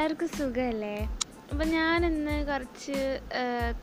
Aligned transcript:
എല്ലാവർക്കും 0.00 0.28
സുഖമല്ലേ? 0.36 0.94
അപ്പം 1.50 1.62
ഇന്ന് 2.06 2.34
കുറച്ച് 2.46 2.98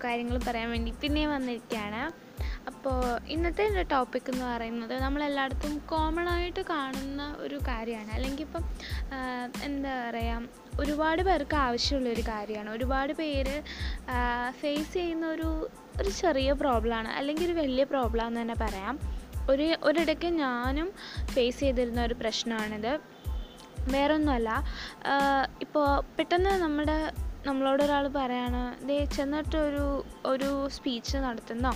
കാര്യങ്ങൾ 0.03 0.37
പറയാൻ 0.47 0.69
വേണ്ടി 0.71 0.91
പിന്നെയും 1.01 1.31
വന്നിരിക്കുകയാണ്. 1.31 1.99
അപ്പോൾ 2.69 2.95
ഇന്നത്തെ 3.27 3.63
എന്റെ 3.63 3.83
ടോപ്പിക് 3.83 4.29
എന്ന് 4.33 4.45
പറയുന്നത് 4.45 4.93
നമ്മളെല്ലായിടത്തും 5.01 5.73
കോമൺ 5.91 6.29
ആയിട്ട് 6.29 6.61
കാണുന്ന 6.69 7.35
ഒരു 7.39 7.57
കാര്യമാണ്. 7.67 8.11
അല്ലെങ്കിൽ 8.11 8.43
ഇപ്പം 8.43 8.63
എന്താ 9.63 10.09
പറയുക 10.09 10.79
ഒരുപാട് 10.79 11.21
പേർക്ക് 11.21 11.55
ആവശ്യമുള്ളൊരു 11.55 12.21
കാര്യമാണ്. 12.21 12.69
ഒരുപാട് 12.69 13.13
പേര് 13.13 13.61
ഫേസ് 14.61 14.93
ചെയ്യുന്ന 14.93 15.27
ഒരു 15.27 15.49
ഒരു 16.01 16.09
ചെറിയ 16.09 16.51
പ്രോബ്ലമാണ് 16.51 17.07
അല്ലെങ്കിൽ 17.07 17.45
ഒരു 17.45 17.57
വലിയ 17.59 17.83
പ്രോബ്ലം 17.83 18.27
എന്ന് 18.27 18.41
തന്നെ 18.41 18.57
പറയാം. 18.61 18.97
ഒരു 19.49 19.67
ഒരിടയ്ക്ക് 19.83 20.31
ഞാനും 20.39 20.89
ഫേസ് 21.25 21.59
ചെയ്തിരുന്ന 21.59 22.01
ഒരു 22.03 22.13
പ്രശ്നമാണിത്. 22.13 23.16
വേറൊന്നുമല്ല. 23.95 24.49
ഇപ്പോൾ 25.65 25.85
പെട്ടെന്ന് 26.17 26.53
നമ്മുടെ 26.65 26.97
നമ്മളോടൊരാൾ 27.47 28.05
പറയാണ് 28.15 28.61
ദേ 28.87 28.95
ചെന്നിട്ട് 29.17 29.57
ഒരു 29.67 29.83
ഒരു 30.31 30.49
സ്പീച്ച് 30.75 31.17
നടത്തുന്നോ? 31.25 31.71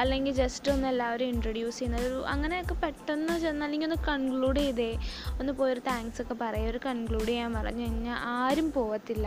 അല്ലെങ്കിൽ 0.00 0.32
ജസ്റ്റ് 0.32 0.68
ഒന്ന് 0.72 0.86
എല്ലാവരും 0.92 1.28
ഇൻട്രൊഡ്യൂസ് 1.32 1.78
ചെയ്യുന്നത് 1.78 2.06
ഒരു 2.10 2.20
അങ്ങനെയൊക്കെ 2.32 2.74
പെട്ടെന്ന് 2.84 3.34
ചെന്ന് 3.44 3.64
അല്ലെങ്കിൽ 3.66 3.88
ഒന്ന് 3.88 4.00
കൺക്ലൂഡ് 4.08 4.60
ചെയ്തേ 4.64 4.90
ഒന്ന് 5.40 5.52
പോയൊരു 5.60 5.82
താങ്ക്സ് 5.90 6.22
ഒക്കെ 6.22 6.36
പറയുക 6.42 6.72
ഒരു 6.72 6.80
കൺക്ലൂഡ് 6.86 7.28
ചെയ്യാൻ 7.32 7.52
പറഞ്ഞു 7.58 7.84
കഴിഞ്ഞാൽ 7.86 8.18
ആരും 8.38 8.68
പോകത്തില്ല 8.78 9.26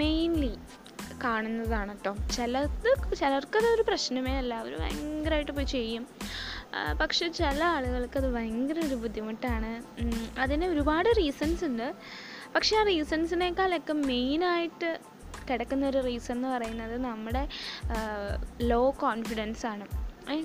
മെയിൻലി 0.00 0.52
കാണുന്നതാണ് 1.24 1.92
കേട്ടോ 1.96 2.12
ചിലത് 2.36 2.90
ചിലർക്കത് 3.20 3.68
ഒരു 3.74 3.82
പ്രശ്നമേ 3.88 4.34
അല്ല. 4.42 4.52
അവർ 4.62 4.72
ഭയങ്കരമായിട്ട് 4.82 5.52
പോയി 5.52 5.68
ചെയ്യും. 5.76 6.04
പക്ഷെ 7.00 7.28
ചില 7.28 7.64
ആളുകൾക്ക് 7.64 8.18
അത് 8.18 8.34
ഭയങ്കര 8.34 8.78
ഒരു 8.86 8.94
ബുദ്ധിമുട്ടാണ്. 8.94 9.70
അതിന് 10.40 10.64
ഒരുപാട് 10.64 11.08
റീസൺസ് 11.18 11.64
ഉണ്ട്. 11.64 11.94
പക്ഷെ 12.54 12.76
ആ 12.76 12.82
റീസൺസിനേക്കാളൊക്കെ 12.82 13.92
മെയിനായിട്ട് 13.92 14.98
കിടക്കുന്ന 15.50 15.88
ഒരു 15.88 16.04
റീസൺ 16.04 16.36
എന്ന് 16.36 16.48
പറയുന്നത് 16.48 16.98
നമ്മുടെ 17.04 17.48
ലോ 18.60 18.90
കോൺഫിഡൻസ് 18.90 19.66
ആണ്. 19.66 19.86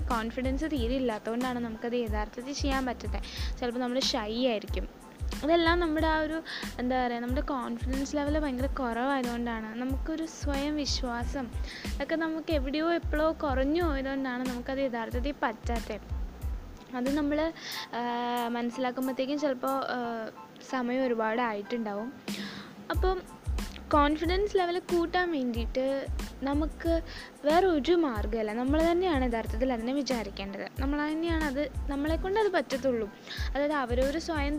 കോൺഫിഡൻസ് 0.09 0.66
തീരെ 0.66 0.96
ഇല്ലാത്തതുകൊണ്ടാണ് 0.96 1.59
നമുക്കത് 1.59 1.96
യഥാർത്ഥത്തിൽ 1.96 2.53
ചെയ്യാൻ 2.53 2.86
പറ്റുന്നത് 2.86 3.23
ചിലപ്പോൾ 3.59 3.80
നമ്മൾ 3.80 4.00
ഷൈ 4.00 4.46
ആയിരിക്കും. 4.46 5.05
അതെല്ലാം 5.44 5.80
നമ്മുടെ 5.80 6.08
ആ 6.08 6.18
ഒരു 6.20 6.38
എന്താ 6.80 6.95
പറയുക 7.06 7.22
നമ്മുടെ 7.22 7.42
കോൺഫിഡൻസ് 7.42 8.16
ലെവൽ 8.18 8.40
ഭയങ്കര 8.40 8.68
കുറവായതുകൊണ്ടാണ്. 8.80 9.70
നമുക്കൊരു 9.81 10.26
സ്വയം 10.26 10.76
വിശ്വാസം 10.76 11.48
ഒക്കെ 12.04 12.16
നമുക്ക് 12.16 12.52
എവിടെയോ 12.54 12.88
എപ്പോഴോ 12.94 13.28
കുറഞ്ഞു 13.44 13.84
പോയതുകൊണ്ടാണ് 13.84 14.44
നമുക്കത് 14.50 14.81
യഥാർത്ഥത്തിൽ 14.88 15.36
പറ്റാത്തത് 15.44 15.98
അത് 16.98 17.09
നമ്മൾ 17.18 17.38
മനസ്സിലാക്കുമ്പോഴത്തേക്കും 18.50 19.40
ചിലപ്പോൾ 19.40 19.78
സമയം 20.72 21.02
ഒരുപാട് 21.06 21.42
ആയിട്ടുണ്ടാവും. 21.42 22.09
അപ്പം 22.92 23.18
കോൺഫിഡൻസ് 23.94 24.58
ലെവൽ 24.58 24.78
കൂട്ടാൻ 24.92 25.28
വേണ്ടിയിട്ട് 25.31 25.84
നമുക്ക് 26.44 26.94
വേറെ 27.46 27.68
ഒരു 27.68 27.94
മാർഗമല്ല. 28.06 28.53
നമ്മൾ 28.53 28.80
തന്നെയാണ് 28.92 29.26
യഥാർത്ഥത്തിൽ 29.30 29.73
അതിനെ 29.73 29.94
വിചാരിക്കേണ്ടത്. 29.94 30.66
നമ്മൾ 30.80 30.98
തന്നെയാണ് 31.12 31.44
അത് 31.44 31.62
നമ്മളെ 31.92 32.16
കൊണ്ട് 32.16 32.40
അത് 32.40 32.50
പറ്റത്തുള്ളൂ. 32.52 33.08
അതായത് 33.53 33.76
അവരൊരു 33.84 34.20
സ്വയം 34.20 34.58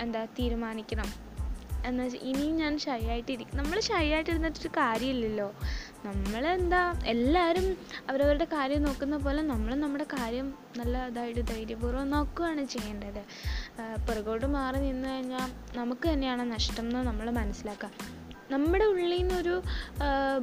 എന്താ 0.00 0.24
തീരുമാനിക്കണം. 0.38 1.08
എന്ന് 1.88 2.04
ഇനിയും 2.28 2.54
ഞാൻ 2.56 2.74
ഷൈ 2.84 3.02
ആയിട്ടിരിക്കും 3.12 3.58
നമ്മൾ 3.58 3.80
ഷൈ 3.88 4.06
ആയിട്ടിരുന്നിട്ടൊരു 4.14 4.70
കാര്യമില്ലല്ലോ. 4.78 5.48
നമ്മളെന്താ 6.06 6.80
എല്ലാവരും 7.12 7.66
അവരവരുടെ 8.10 8.46
കാര്യം 8.54 8.82
നോക്കുന്ന 8.82 9.16
പോലെ 9.16 9.42
നമ്മൾ 9.52 9.74
നമ്മുടെ 9.84 10.06
കാര്യം 10.16 10.48
നല്ല 10.78 11.06
ഇതായിട്ട് 11.06 11.42
ധൈര്യപൂർവം 11.52 12.10
നോക്കുകയാണ് 12.10 12.64
ചെയ്യേണ്ടത്. 12.74 13.22
പുറകോട്ട് 14.08 14.46
മാറി 14.46 14.80
നിന്ന് 14.86 15.08
കഴിഞ്ഞാൽ 15.08 15.48
നമുക്ക് 15.78 16.06
തന്നെയാണ് 16.12 16.44
നഷ്ടം 16.54 16.86
എന്ന് 16.88 17.02
നമ്മൾ 17.08 17.30
മനസ്സിലാക്കുക. 17.40 17.90
നമ്മുടെ 18.50 18.84
ഉള്ളിൽ 18.84 19.12
നിന്നൊരു 19.16 19.54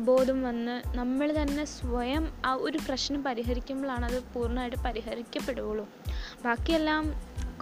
ബോധം 0.07 0.39
വന്ന് 0.43 0.73
നമ്മൾ 0.97 1.27
തന്നെ 1.41 1.63
സ്വയം 1.65 2.23
ആ 2.45 2.53
ഒരു 2.67 2.79
പ്രശ്നം 2.87 3.23
പരിഹരിക്കുമ്പോഴാണ് 3.23 4.05
അത് 4.05 4.17
പൂർണമായിട്ട് 4.33 4.77
പരിഹരിക്കപ്പെടുകയുള്ളൂ. 4.85 5.85
ബാക്കിയെല്ലാം 6.45 7.13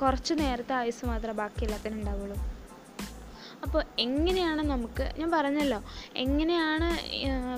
കുറച്ച് 0.02 0.34
നേരത്തെ 0.34 0.74
ആയുസ് 0.74 1.06
മാത്രമേ 1.06 1.34
ബാക്കി 1.34 1.64
എല്ലാത്തിനും 1.64 1.96
ഉണ്ടാവുള്ളൂ. 1.96 2.52
അപ്പോൾ 3.64 3.84
എങ്ങനെയാണ് 4.00 4.62
നമുക്ക് 4.62 5.14
ഞാൻ 5.18 5.32
പറഞ്ഞല്ലോ 5.32 5.84
എങ്ങനെയാണ് 6.16 6.90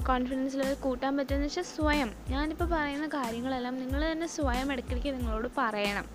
കോൺഫിഡൻസ് 0.05 0.55
ലെവൽ 0.55 0.73
കൂട്ടാൻ 0.73 1.17
പറ്റുന്നത് 1.17 1.45
വെച്ചാൽ 1.45 1.63
സ്വയം. 1.63 2.11
ഞാനിപ്പോൾ 2.29 2.69
പറയുന്ന 2.69 3.07
കാര്യങ്ങളെല്ലാം 3.07 3.79
നിങ്ങൾ 3.79 4.11
തന്നെ 4.11 4.27
സ്വയം 4.27 4.71
ഇടയ്ക്കിടയ്ക്ക് 4.71 5.09
നിങ്ങളോട് 5.09 5.47
പറയണം. 5.57 6.05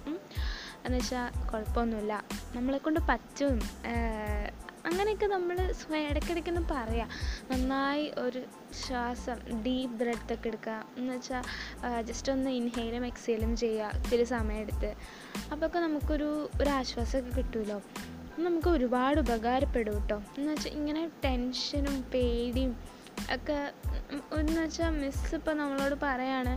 എന്ന് 0.87 0.99
വെച്ചാൽ 0.99 1.49
കുഴപ്പമൊന്നുമില്ല. 1.49 2.25
നമ്മളെക്കൊണ്ട് 2.55 3.01
പറ്റും. 3.09 3.61
അങ്ങനെയൊക്കെ 4.91 5.27
നമ്മൾ 5.27 5.57
ഇടയ്ക്കിടയ്ക്കൊന്ന് 6.11 6.63
പറയാം. 6.71 7.09
നന്നായി 7.51 8.13
ഒരു 8.19 8.43
ശ്വാസം 8.87 9.39
ഡീപ്പ് 9.63 9.97
ബ്രെത്ത് 9.97 10.35
ഒക്കെ 10.35 10.49
എടുക്കുക 10.49 10.85
എന്ന് 10.97 11.15
വെച്ചാൽ 11.15 11.43
ജസ്റ്റ് 12.03 12.33
ഒന്ന് 12.33 12.51
ഇൻഹെയിലും 12.51 13.07
എക്സെയിലും 13.07 13.57
ചെയ്യുക 13.57 13.93
ഇത്തിരി 13.97 14.25
സമയമെടുത്ത് 14.25 14.91
അപ്പോഴൊക്കെ 15.53 15.79
നമുക്കൊരു 15.79 16.31
ഒരു 16.61 16.71
ആശ്വാസമൊക്കെ 16.71 17.31
കിട്ടുമല്ലോ 17.31 17.79
നമുക്ക് 18.39 18.69
ഒരുപാട് 18.69 19.21
ഉപകാരപ്പെടും 19.21 19.95
കേട്ടോ 19.95 20.23
എന്ന് 20.39 20.53
വെച്ചാൽ 20.53 20.71
ഇങ്ങനെ 20.71 21.11
ടെൻഷനും 21.25 22.05
പേടിയും 22.15 22.73
ഒക്കെ 23.35 23.59
എന്ന് 24.41 24.61
വെച്ചാൽ 24.61 24.91
മിസ് 25.01 25.35
ഇപ്പോൾ 25.35 25.55
നമ്മളോട് 25.57 25.97
പറയാണ് 26.05 26.53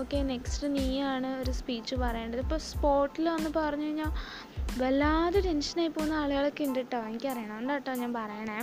ഓക്കെ 0.00 0.18
നെക്സ്റ്റ് 0.32 0.66
നീയാണ് 0.76 1.30
ഒരു 1.42 1.52
സ്പീച്ച് 1.60 1.94
പറയേണ്ടത്. 1.94 2.40
ഇപ്പോൾ 2.40 2.60
സ്പോട്ടിൽ 2.70 3.28
വന്ന് 3.28 3.50
പറഞ്ഞു 3.58 3.84
കഴിഞ്ഞാൽ 3.84 4.12
വല്ലാതെ 4.82 5.40
ടെൻഷനായി 5.40 5.88
പോകുന്ന 5.88 6.14
ആളുകളൊക്കെ 6.22 6.64
ഉണ്ട് 6.64 6.78
കേട്ടോ 6.78 6.98
എനിക്കറിയണം. 7.10 7.68
കേട്ടോ 7.72 7.94
ഞാൻ 8.02 8.12
പറയണേ? 8.20 8.58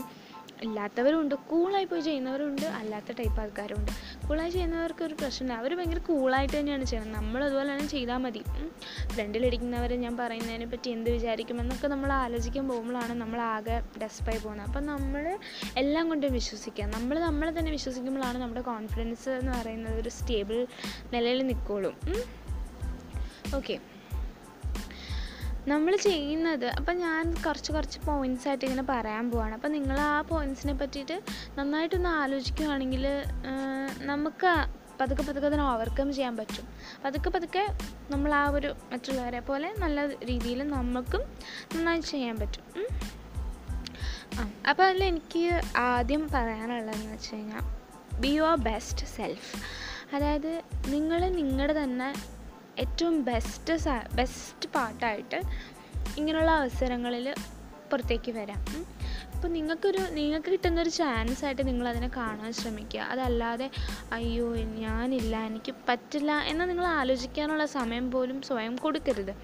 ഇല്ലാത്തവരുണ്ട് 0.63 1.35
കൂളായി 1.35 1.85
പോയി 1.85 2.01
ചെയ്യുന്നവരുണ്ട് 2.01 2.65
അല്ലാത്ത 2.65 3.11
ടൈപ്പ് 3.11 3.41
ആൾക്കാരും 3.41 3.77
ഉണ്ട് 3.77 3.91
കൂളായി 4.27 4.49
ചെയ്യുന്നവർക്ക് 4.49 5.03
ഒരു 5.03 5.13
പ്രശ്നമില്ല. 5.13 5.57
അവർ 5.57 5.75
ഭയങ്കര 5.75 5.97
കൂളായിട്ട് 5.97 6.59
തന്നെയാണ് 6.59 6.85
ചെയ്യുന്നത്. 6.85 7.15
നമ്മൾ 7.15 7.43
അതുപോലെ 7.43 7.71
തന്നെ 7.71 7.87
ചെയ്താൽ 7.87 8.17
മതി. 8.17 8.41
ഫ്രണ്ടിലിരിക്കുന്നവർ 9.07 9.93
ഞാൻ 10.01 10.17
പറയുന്നതിനെ 10.17 10.65
പറ്റി 10.65 10.89
എന്ത് 10.89 11.09
വിചാരിക്കുമെന്നൊക്കെ 11.09 11.87
നമ്മൾ 11.87 12.11
ആലോചിക്കാൻ 12.11 12.67
പോകുമ്പോഴാണ് 12.67 13.13
നമ്മൾ 13.13 13.41
ആകെ 13.41 13.81
ഡെസ്പായി 14.01 14.39
പോകുന്നത്. 14.39 14.67
അപ്പം 14.67 14.85
നമ്മൾ 14.85 15.39
എല്ലാം 15.77 16.07
കൊണ്ടും 16.07 16.33
വിശ്വസിക്കുക. 16.33 16.85
നമ്മൾ 16.85 17.19
നമ്മളെ 17.19 17.59
തന്നെ 17.59 17.71
വിശ്വസിക്കുമ്പോഴാണ് 17.71 18.37
നമ്മുടെ 18.37 18.61
കോൺഫിഡൻസ് 18.61 19.29
എന്ന് 19.29 19.51
പറയുന്നത് 19.51 20.01
ഒരു 20.01 20.09
സ്റ്റേബിൾ 20.09 20.67
നിലയിൽ 21.13 21.47
നിൽക്കുള്ളൂ. 21.47 21.95
ഓക്കെ 23.55 23.79
നമ്മൾ 25.67 25.95
ചെയ്യുന്നത്. 25.95 26.65
അപ്പം 26.65 26.95
ഞാൻ 26.97 27.33
കുറച്ച് 27.45 27.71
കുറച്ച് 27.71 27.99
പോയിന്റ്സ് 28.07 28.47
ആയിട്ട് 28.47 28.65
ഇങ്ങനെ 28.65 28.83
പറയാൻ 28.89 29.31
പോവാണ്. 29.31 29.53
അപ്പം 29.53 29.71
നിങ്ങൾ 29.71 29.99
ആ 29.99 30.21
പോയിന്റ്സിനെ 30.21 30.73
പറ്റിയിട്ട് 30.73 31.17
നന്നായിട്ടൊന്ന് 31.57 32.09
ആലോചിക്കുകയാണെങ്കിൽ 32.09 33.05
നമുക്ക് 34.01 34.51
പതുക്കെ 35.01 35.23
പതുക്കെ 35.23 35.47
അതിനെ 35.47 35.63
ഓവർകം 35.63 36.13
ചെയ്യാൻ 36.13 36.37
പറ്റും. 36.37 36.65
പതുക്കെ 37.05 37.29
പതുക്കെ 37.29 37.63
നമ്മൾ 38.09 38.33
ആ 38.33 38.49
ഒരു 38.49 38.75
മറ്റുള്ളവരെ 38.91 39.39
പോലെ 39.39 39.73
നല്ല 39.79 40.07
രീതിയിൽ 40.25 40.63
നമുക്കും 40.67 41.23
നന്നായി 41.75 41.99
ചെയ്യാൻ 41.99 42.35
പറ്റും. 42.39 42.65
ആ 44.39 44.51
അപ്പോൾ 44.69 44.83
അതിൽ 44.83 45.03
എനിക്ക് 45.03 45.61
ആദ്യം 45.77 46.29
പറയാനുള്ളതെന്ന് 46.33 47.13
വെച്ച് 47.13 47.35
കഴിഞ്ഞാൽ 47.35 47.65
ബി 48.19 48.27
യുവർ 48.27 48.55
ബെസ്റ്റ് 48.55 49.05
സെൽഫ് 49.05 49.51
അതായത് 50.15 50.61
നിങ്ങൾ 50.87 51.19
നിങ്ങളുടെ 51.29 51.83
തന്നെ 51.83 52.13
ഏറ്റവും 52.79 53.25
ബെസ്റ്റ് 53.25 53.73
ബെസ്റ്റ് 54.15 54.69
പാട്ടായിട്ട് 54.75 55.41
ഇങ്ങനെയുള്ള 56.17 56.51
അവസരങ്ങളിൽ 56.51 57.33
പുറത്തേക്ക് 57.91 58.31
വരാം. 58.31 58.65
അപ്പോൾ 59.35 59.47
നിങ്ങൾക്കൊരു 59.47 59.97
നിങ്ങൾക്ക് 59.97 60.51
കിട്ടുന്നൊരു 60.51 60.89
ചാൻസ് 60.89 61.45
ആയിട്ട് 61.45 61.67
നിങ്ങൾ 61.67 61.87
അതിനെ 61.87 62.07
കാണാൻ 62.07 62.53
ശ്രമിക്കുക. 62.53 62.99
അതല്ലാതെ 62.99 63.69
അയ്യോ 64.11 64.55
ഞാനില്ല 64.55 65.43
എനിക്ക് 65.43 65.73
പറ്റില്ല 65.89 66.31
എന്ന് 66.31 66.69
നിങ്ങൾ 66.69 66.85
ആലോചിക്കാനുള്ള 66.85 67.65
സമയം 67.65 68.11
പോലും 68.11 68.41
സ്വയം 68.41 68.75
കൊടുക്കരുത്. 68.75 69.35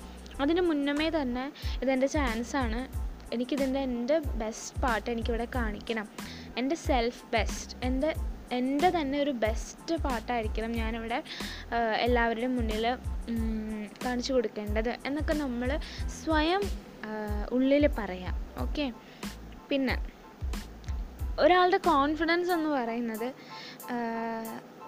അതിന് 0.42 0.62
മുന്നമേ 0.62 1.10
തന്നെ 1.10 1.54
ഇതെന്റെ 1.82 2.08
ചാൻസാണ് 2.08 2.88
എനിക്കിതിന്റെ 3.34 3.80
എന്റെ 3.80 4.20
ബെസ്റ്റ് 4.20 4.82
പാട്ട് 4.82 5.10
എനിക്കിവിടെ 5.10 5.48
കാണിക്കണം. 5.56 6.08
എന്റെ 6.58 6.76
സെൽഫ് 6.76 7.24
ബെസ്റ്റ് 7.34 7.78
എന്റെ 7.84 8.16
എന്റെ 8.52 8.90
തന്നെ 8.90 9.22
ഒരു 9.22 9.32
ബെസ്റ്റ് 9.32 9.96
പാട്ടായിരിക്കണം 9.96 10.72
ഞാനിവിടെ 10.72 11.24
എല്ലാവരുടെയും 11.98 12.56
മുന്നിൽ 12.56 12.98
കാണിച്ചു 14.06 14.34
കൊടുക്കേണ്ടത് 14.34 14.90
എന്നൊക്കെ 15.06 15.34
നമ്മൾ 15.34 15.80
സ്വയം 16.08 16.62
ഉള്ളിൽ 17.52 17.88
പറയാം. 17.88 18.36
ഓക്കെ 18.58 18.94
പിന്നെ 19.70 19.96
ഒരാളുടെ 21.40 21.78
കോൺഫിഡൻസ് 21.78 22.52
എന്ന് 22.52 22.70
പറയുന്നത് 22.70 23.34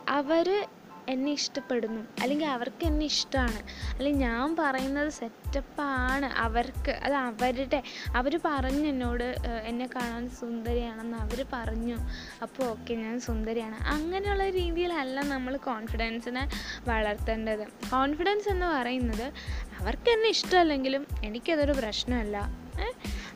അവർ 0.09 0.67
എന്നെ 1.09 1.31
ഇഷ്ടപ്പെടുന്നു. 1.31 2.01
അല്ലെങ്കിൽ 2.21 2.45
അവർക്ക് 2.45 2.85
എന്നെ 2.85 3.05
ഇഷ്ടമാണ്. 3.05 3.59
അല്ലെങ്കിൽ 3.97 4.19
ഞാൻ 4.19 4.55
പറയുന്നത് 4.59 5.09
സെറ്റപ്പാണ് 5.09 6.25
അവർക്ക് 6.25 6.91
അത് 6.91 7.13
അവരുടെ 7.13 7.83
അവർ 8.15 8.39
പറഞ്ഞു 8.45 8.87
എന്നോട് 8.87 9.35
എന്നെ 9.63 9.89
കാണാൻ 9.95 10.29
സുന്ദരിയാണെന്ന് 10.29 11.17
അവർ 11.17 11.45
പറഞ്ഞു. 11.53 11.97
അപ്പോൾ 12.41 12.63
ഓക്കെ 12.63 12.93
ഞാൻ 12.93 13.19
സുന്ദരിയാണ്. 13.19 13.75
അങ്ങനെയുള്ള 13.87 14.49
രീതിയിലല്ല 14.49 15.21
നമ്മൾ 15.21 15.57
കോൺഫിഡൻസിനെ 15.57 16.49
വളർത്തേണ്ടത്. 16.87 17.67
കോൺഫിഡൻസ് 17.91 18.49
എന്ന് 18.49 18.65
പറയുന്നത് 18.65 19.33
അവർക്ക് 19.79 20.09
എന്നെ 20.09 20.29
ഇഷ്ടമല്ലെങ്കിലും 20.29 21.07
എനിക്കതൊരു 21.23 21.71
പ്രശ്നമല്ല. 21.71 22.61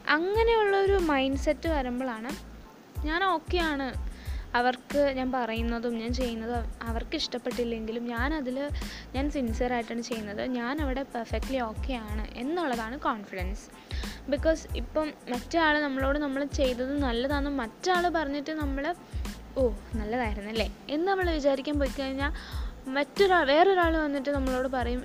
അങ്ങനെയുള്ളൊരു 0.09 0.94
മൈൻഡ് 0.94 1.38
സെറ്റ് 1.38 1.69
വരുമ്പോഴാണ് 1.69 2.56
ഞാൻ 3.06 3.23
ഓക്കെയാണ് 3.23 4.05
അവർക്ക് 4.56 5.13
ഞാൻ 5.18 5.31
പറയുന്നതും 5.31 5.94
ഞാൻ 5.98 6.13
ചെയ്യുന്നതും 6.13 6.66
അവർക്ക് 6.81 7.16
ഇഷ്ടപ്പെട്ടില്ലെങ്കിലും 7.16 8.06
ഞാൻ 8.07 8.13
ഞാനതിൽ 8.25 8.57
ഞാൻ 9.16 9.25
സിൻസിയറായിട്ടാണ് 9.31 10.02
ചെയ്യുന്നത്. 10.02 10.42
ഞാൻ 10.57 10.81
അവിടെ 10.81 11.04
പെർഫെക്റ്റ്ലി 11.04 11.60
ഓക്കെ 11.60 11.94
ആണ് 11.94 12.24
എന്നുള്ളതാണ് 12.36 13.00
കോൺഫിഡൻസ് 13.00 13.66
ബിക്കോസ് 14.30 14.68
ഇപ്പം 14.75 15.07
മറ്റാൾ 15.30 15.80
നമ്മളോട് 15.80 16.19
നമ്മൾ 16.19 16.46
ചെയ്തത് 16.46 16.94
നല്ലതാണെന്ന് 17.02 17.50
മറ്റാൾ 17.50 18.10
പറഞ്ഞിട്ട് 18.10 18.52
നമ്മൾ 18.52 18.96
ഓ 19.57 19.72
നല്ലതായിരുന്നല്ലേ? 19.96 20.68
എന്ന് 20.90 21.07
നമ്മൾ 21.07 21.30
വിചാരിക്കാൻ 21.31 21.80
പോയി 21.80 21.92
കഴിഞ്ഞാൽ 22.00 22.31
മറ്റൊരാൾ 22.90 23.46
വേറൊരാൾ 23.46 23.98
വന്നിട്ട് 23.98 24.30
നമ്മളോട് 24.30 24.68
പറയും 24.68 25.04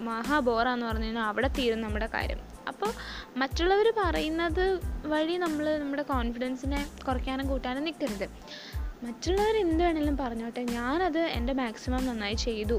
മഹാ 0.00 0.38
ബോറാന്ന് 0.38 0.86
പറഞ്ഞു 0.86 1.04
കഴിഞ്ഞാൽ 1.04 1.22
അവിടെ 1.22 1.48
തീരും 1.48 1.80
നമ്മുടെ 1.80 2.06
കാര്യം. 2.06 2.40
അപ്പോൾ 2.68 2.90
മറ്റുള്ളവർ 3.36 3.92
പറയുന്നത് 3.98 4.80
വഴി 5.06 5.36
നമ്മൾ 5.36 5.78
നമ്മുടെ 5.78 6.02
കോൺഫിഡൻസിനെ 6.02 6.86
കുറയ്ക്കാനും 7.08 7.48
കൂട്ടാനും 7.48 7.84
നിൽക്കരുത് 7.84 8.26
മറ്റുള്ളവർ 9.02 9.56
എന്ത് 9.56 9.82
വേണമെങ്കിലും 9.84 10.16
പറഞ്ഞോട്ടെ. 10.16 10.62
ഞാനത് 10.62 11.18
എന്റെ 11.18 11.52
മാക്സിമം 11.52 12.06
നന്നായി 12.06 12.34
ചെയ്തു. 12.34 12.78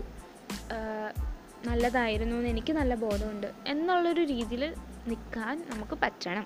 നല്ലതായിരുന്നു 1.65 2.35
എന്ന് 2.35 2.49
എനിക്ക് 2.49 2.73
നല്ല 2.73 2.93
ബോധമുണ്ട് 2.95 3.47
എന്നുള്ളൊരു 3.67 4.21
രീതിയിൽ 4.21 4.63
നിൽക്കാൻ 5.07 5.65
നമുക്ക് 5.69 5.97
പറ്റണം. 6.03 6.45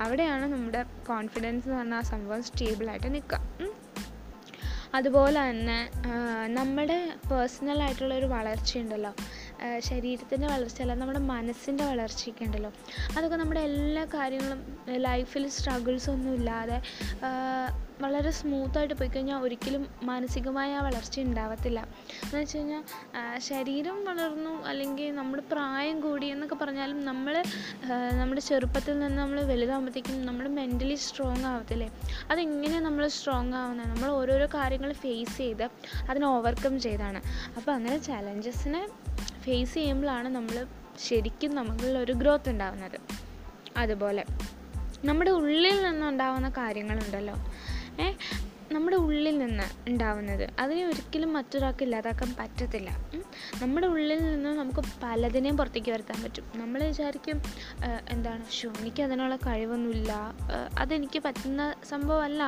അവിടെയാണ് 0.00 0.46
നമ്മുടെ 0.52 0.82
കോൺഫിഡൻസ് 1.08 1.66
എന്ന് 1.66 1.78
പറഞ്ഞാൽ 1.78 1.98
ആ 1.98 2.00
സംഭവം 2.00 2.42
സ്റ്റേബിളായിട്ട് 2.42 3.14
നിൽക്കുക. 3.14 3.40
അതുപോലെ 4.94 5.38
തന്നെ 5.50 5.78
നമ്മുടെ 6.46 6.98
പേഴ്സണലായിട്ടുള്ളൊരു 7.30 8.26
വളർച്ചയുണ്ടല്ലോ. 8.26 9.12
ശരീരത്തിന്റെ 9.88 10.46
വളർച്ചയല്ല 10.46 10.94
നമ്മുടെ 11.02 11.18
മനസ്സിന്റെ 11.32 11.84
വളർച്ചയൊക്കെ 11.84 12.44
ഉണ്ടല്ലോ. 12.44 12.70
അതൊക്കെ 13.16 13.36
നമ്മുടെ 13.36 13.62
എല്ലാ 13.70 14.04
കാര്യങ്ങളും 14.14 14.60
ലൈഫിൽ 15.06 15.44
സ്ട്രഗിൾസ് 15.56 16.08
ഒന്നും 16.10 16.34
ഇല്ലാതെ 16.34 16.78
വളരെ 18.04 18.30
സ്മൂത്തായിട്ട് 18.30 18.94
പോയി 18.94 19.08
കഴിഞ്ഞാൽ 19.08 19.38
ഒരിക്കലും 19.44 19.82
മാനസികമായ 20.08 20.70
ആ 20.78 20.80
വളർച്ച 20.86 21.20
ഉണ്ടാവത്തില്ല. 21.20 21.80
എന്ന് 22.24 22.40
വെച്ച് 22.40 22.58
കഴിഞ്ഞാൽ 22.58 22.82
ശരീരം 23.46 24.04
വളർന്നു 24.08 24.52
അല്ലെങ്കിൽ 24.70 25.14
നമ്മുടെ 25.14 25.42
പ്രായം 25.52 25.96
കൂടി 26.00 26.26
എന്നൊക്കെ 26.26 26.54
പറഞ്ഞാലും 26.54 26.98
നമ്മൾ 27.04 27.34
നമ്മുടെ 28.20 28.40
ചെറുപ്പത്തിൽ 28.40 28.98
നിന്ന് 28.98 29.18
നമ്മൾ 29.22 29.40
വലുതാകുമ്പോഴത്തേക്കും 29.52 30.26
നമ്മൾ 30.26 30.46
മെന്റലി 30.58 30.94
സ്ട്രോങ് 31.06 31.46
ആവത്തില്ലേ? 31.52 31.88
അതെങ്ങനെ 32.30 32.80
നമ്മൾ 32.80 33.06
സ്ട്രോങ് 33.16 33.54
ആവുന്നത് 33.62 33.90
നമ്മൾ 33.94 34.10
ഓരോരോ 34.10 34.48
കാര്യങ്ങൾ 34.58 34.92
ഫേസ് 34.92 35.36
ചെയ്ത് 35.38 35.66
അതിനെ 36.10 36.26
ഓവർകം 36.26 36.80
ചെയ്താണ്. 36.80 37.22
അപ്പോൾ 37.56 37.72
അങ്ങനെ 37.72 37.98
ചലഞ്ചസിനെ 38.10 38.84
ഫേസ് 39.46 39.74
ചെയ്യുമ്പോഴാണ് 39.74 40.28
നമ്മൾ 40.28 40.66
ശരിക്കും 41.08 41.54
നമുക്കുള്ളൊരു 41.54 42.12
ഗ്രോത്ത് 42.12 42.50
ഉണ്ടാകുന്നത് 42.50 43.00
അതുപോലെ 43.76 44.24
നമ്മുടെ 45.04 45.30
ഉള്ളിൽ 45.30 45.82
നിന്നുണ്ടാവുന്ന 45.82 46.48
കാര്യങ്ങളുണ്ടല്ലോ. 46.48 47.34
ഏ 48.02 48.12
നമ്മുടെ 48.72 48.96
ഉള്ളിൽ 48.96 49.38
നിന്ന് 49.38 49.64
ഉണ്ടാവുന്നത്. 49.88 50.50
അതിനെ 50.58 50.86
ഒരിക്കലും 50.86 51.32
മറ്റൊരാൾക്ക് 51.32 51.82
ഇല്ലാതാക്കാൻ 51.82 52.34
പറ്റത്തില്ല. 52.40 52.90
നമ്മുടെ 53.62 53.86
ഉള്ളിൽ 53.86 54.18
നിന്ന് 54.22 54.50
നമുക്ക് 54.58 54.82
പലതിനെയും 55.02 55.56
പുറത്തേക്ക് 55.56 55.90
വരുത്താൻ 55.90 56.22
പറ്റും. 56.22 56.44
നമ്മൾ 56.54 56.82
വിചാരിക്കും 56.84 57.42
എന്താണ് 58.10 58.44
ഷോ 58.50 58.70
എനിക്ക് 58.80 59.02
അതിനുള്ള 59.02 59.36
കഴിവൊന്നുമില്ല. 59.36 60.12
അതെനിക്ക് 60.78 61.22
പറ്റുന്ന 61.22 61.74
സംഭവമല്ല 61.88 62.42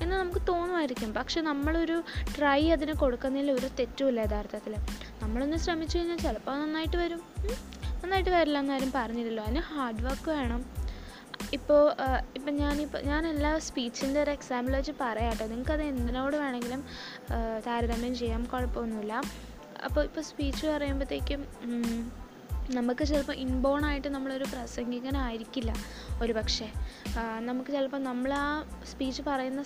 എന്ന് 0.00 0.16
നമുക്ക് 0.16 0.46
തോന്നുമായിരിക്കും. 0.48 1.14
പക്ഷെ 1.14 1.40
നമ്മളൊരു 1.40 2.02
ട്രൈ 2.38 2.62
അതിന് 2.70 2.92
കൊടുക്കുന്നതിൽ 2.92 3.50
ഒരു 3.50 3.66
തെറ്റുമില്ല 3.66 4.20
യഥാർത്ഥത്തിൽ. 4.20 4.74
നമ്മളൊന്ന് 5.22 5.56
ശ്രമിച്ചു 5.56 5.98
കഴിഞ്ഞാൽ 5.98 6.16
ചിലപ്പോൾ 6.16 6.58
നന്നായിട്ട് 6.62 6.96
വരും. 6.96 7.22
നന്നായിട്ട് 8.02 8.30
വരില്ല 8.30 8.58
എന്നാരും 8.58 8.92
പറഞ്ഞില്ലല്ലോ. 8.94 9.44
അതിന് 9.44 9.60
ഹാർഡ് 9.60 10.02
വർക്ക് 10.02 10.30
വേണം. 10.30 10.85
ഇപ്പോൾ 11.52 11.92
ഇപ്പം 12.36 12.54
ഞാനിപ്പോൾ 12.56 13.02
ഞാൻ 13.02 13.26
എല്ലാ 13.26 13.58
സ്പീച്ചിന്റെ 13.58 14.22
ഒരു 14.22 14.30
എക്സാമ്പിൾ 14.30 14.76
വെച്ച് 14.76 14.92
പറയാട്ടോ 15.00 15.32
കേട്ടോ. 15.32 15.54
നിങ്ങൾക്കത് 15.54 15.82
എന്തിനോട് 15.82 16.36
വേണമെങ്കിലും 16.36 16.84
താരതമ്യം 17.66 18.14
ചെയ്യാം 18.14 18.44
കുഴപ്പമൊന്നുമില്ല. 18.44 19.22
അപ്പോൾ 19.84 20.04
ഇപ്പോൾ 20.04 20.20
സ്പീച്ച് 20.20 20.66
പറയുമ്പോഴത്തേക്കും 20.66 21.42
നമുക്ക് 22.74 23.04
ചിലപ്പോൾ 23.04 23.32
ഇൻബോണായിട്ട് 23.32 24.08
നമ്മളൊരു 24.08 24.44
പ്രസംഗികനായിരിക്കില്ല 24.44 25.72
ഒരു 26.22 26.32
പക്ഷേ 26.32 26.72
നമുക്ക് 27.40 27.70
ചിലപ്പോൾ 27.70 28.02
നമ്മൾ 28.02 28.32
ആ 28.34 28.64
സ്പീച്ച് 28.84 29.22
പറയുന്ന 29.26 29.64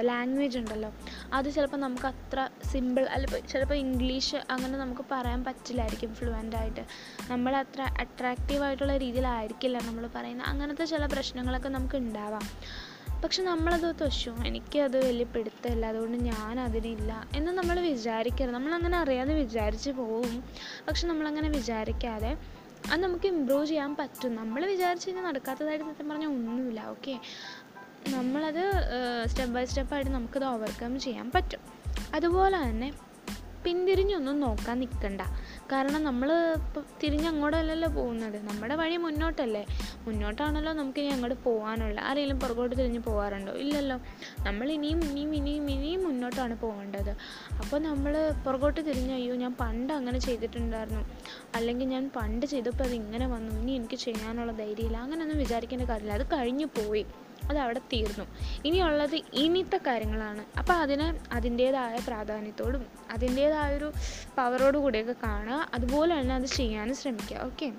ലാംഗ്വേജ് 0.00 0.58
ഉണ്ടല്ലോ. 0.58 0.94
അത് 1.32 1.48
ചിലപ്പോൾ 1.54 1.76
നമുക്ക് 1.76 2.06
അത്ര 2.06 2.48
സിമ്പിൾ 2.72 3.04
അല്ല 3.04 3.26
ചിലപ്പോൾ 3.26 3.74
ഇംഗ്ലീഷ് 3.74 4.36
അങ്ങനെ 4.50 4.78
നമുക്ക് 4.78 5.04
പറയാൻ 5.12 5.44
പറ്റില്ലായിരിക്കും 5.44 6.14
ഫ്ലുവന്റായിട്ട് 6.14 6.64
ആയിട്ട്. 6.66 6.84
നമ്മൾ 7.30 7.56
അത്ര 7.56 7.82
അട്രാക്റ്റീവ് 7.82 8.64
ആയിട്ടുള്ള 8.64 8.96
രീതിയിലായിരിക്കില്ല 8.96 9.78
നമ്മൾ 9.78 10.06
പറയുന്നത് 10.14 10.46
അങ്ങനത്തെ 10.46 10.84
ചില 10.84 11.06
പ്രശ്നങ്ങളൊക്കെ 11.06 11.68
നമുക്ക് 11.68 11.96
ഉണ്ടാവാം. 11.96 12.46
പക്ഷെ 13.24 13.42
നമ്മളത് 13.42 13.94
തൊശു. 14.00 14.30
എനിക്കത് 14.46 15.06
വലിയ 15.06 15.24
പിടുത്തമില്ല. 15.24 15.86
അതുകൊണ്ട് 15.86 16.16
ഞാൻ 16.18 16.60
അതിനില്ല 16.60 17.28
എന്ന് 17.36 17.52
നമ്മൾ 17.52 17.80
വിചാരിക്കരുത്. 17.80 18.54
നമ്മളങ്ങനെ 18.54 18.98
അറിയാതെ 18.98 19.34
വിചാരിച്ച് 19.34 19.90
പോവും. 19.90 20.44
പക്ഷെ 20.88 21.06
നമ്മളങ്ങനെ 21.06 21.48
വിചാരിക്കാതെ 21.48 22.36
അത് 22.92 23.00
നമുക്ക് 23.00 23.26
ഇമ്പ്രൂവ് 23.26 23.66
ചെയ്യാൻ 23.66 23.96
പറ്റും. 23.96 24.34
നമ്മൾ 24.34 24.66
വിചാരിച്ച് 24.66 25.08
കഴിഞ്ഞാൽ 25.08 25.24
നടക്കാത്തതായിട്ട് 25.24 25.84
സത്യം 25.84 26.08
പറഞ്ഞാൽ 26.08 26.28
ഒന്നുമില്ല. 26.28 26.80
ഓക്കെ 26.80 27.20
നമ്മളത് 28.08 28.64
സ്റ്റെപ്പ് 29.26 29.54
ബൈ 29.54 29.64
സ്റ്റെപ്പായിട്ട് 29.64 30.10
നമുക്കത് 30.10 30.44
ഓവർകം 30.44 31.00
ചെയ്യാൻ 31.00 31.30
പറ്റും. 31.34 31.60
അതുപോലെ 32.14 32.62
തന്നെ 32.62 32.92
പിന്തിരിഞ്ഞൊന്നും 33.66 34.40
നോക്കാൻ 34.40 34.76
നിൽക്കണ്ട 34.80 35.22
കാരണം 35.72 36.02
നമ്മൾ 36.04 36.28
തിരിഞ്ഞ് 37.02 37.28
അങ്ങോട്ടല്ലല്ലോ 37.28 37.88
പോകുന്നത്. 37.88 38.36
നമ്മുടെ 38.48 38.74
വഴി 38.74 38.96
മുന്നോട്ടല്ലേ. 38.96 39.62
മുന്നോട്ടാണല്ലോ 40.06 40.72
നമുക്ക് 40.72 41.00
ഇനി 41.00 41.08
അങ്ങോട്ട് 41.08 41.38
പോകാനുള്ളത് 41.44 42.04
ആരെങ്കിലും 42.04 42.38
പുറകോട്ട് 42.40 42.74
തിരിഞ്ഞ് 42.76 43.00
പോകാറുണ്ടോ 43.00 43.52
ഇല്ലല്ലോ. 43.52 43.96
നമ്മൾ 44.46 44.66
ഇനിയും 44.76 45.00
ഇനിയും 45.04 45.34
ഇനിയും 45.34 45.70
ഇനിയും 45.70 46.04
മുന്നോട്ടാണ് 46.04 46.56
പോകേണ്ടത്. 46.58 47.12
അപ്പോൾ 47.60 47.78
നമ്മൾ 47.88 48.32
പുറകോട്ട് 48.46 48.80
തിരിഞ്ഞ് 48.80 49.14
അയ്യോ 49.14 49.34
ഞാൻ 49.34 49.54
പണ്ട് 49.60 49.92
അങ്ങനെ 49.92 50.18
ചെയ്തിട്ടുണ്ടായിരുന്നു. 50.18 51.04
അല്ലെങ്കിൽ 51.54 51.88
ഞാൻ 51.88 52.10
പണ്ട് 52.16 52.46
ചെയ്തപ്പോൾ 52.46 52.84
അത് 52.84 52.94
ഇങ്ങനെ 53.02 53.26
വന്നു. 53.26 53.60
ഇനി 53.60 53.72
എനിക്ക് 53.72 53.94
ചെയ്യാനുള്ള 53.94 54.52
ധൈര്യമില്ല. 54.52 54.96
അങ്ങനെയൊന്നും 54.96 55.38
വിചാരിക്കേണ്ട 55.38 55.84
കാര്യമില്ല. 55.84 56.12
അത് 56.12 56.26
കഴിഞ്ഞു 56.26 56.66
പോയി. 56.66 57.04
അത് 57.48 57.58
അവിടെ 57.58 57.78
തീർന്നു. 57.78 58.24
ഇനിയുള്ളത് 58.64 59.20
ഇനിത്തെ 59.32 59.76
കാര്യങ്ങളാണ്. 59.76 60.44
അപ്പോൾ 60.58 60.72
അതിന് 60.72 61.34
അതിന്റേതായ 61.34 61.98
പ്രാധാന്യത്തോടും 62.06 62.86
അതിന്റേതായൊരു 63.10 63.92
പവറോടു 64.38 64.78
കൂടിയൊക്കെ 64.78 65.14
കാണുക. 65.22 65.70
അതുപോലെ 65.74 66.20
തന്നെ 66.20 66.34
അത് 66.34 66.46
ചെയ്യാനും 66.46 66.96
ശ്രമിക്കുക. 66.96 67.36
ഓക്കെ? 67.36 67.72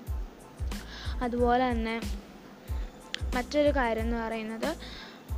അതുപോലെ 1.22 1.70
തന്നെ 1.70 2.00
മറ്റൊരു 3.34 3.76
കാര്യം 3.76 4.02
എന്ന് 4.02 4.16
പറയുന്നത് 4.16 4.76